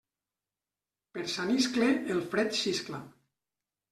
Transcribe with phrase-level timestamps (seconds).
[1.17, 3.03] Per Sant Iscle el fred xiscla.